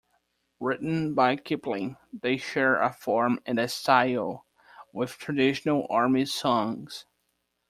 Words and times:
Written 0.59 1.13
by 1.13 1.35
Kipling, 1.35 1.95
they 2.11 2.35
share 2.35 2.81
a 2.81 2.91
form 2.91 3.39
and 3.45 3.59
a 3.59 3.67
style 3.67 4.47
with 4.91 5.11
traditional 5.19 5.85
Army 5.91 6.25
songs. 6.25 7.05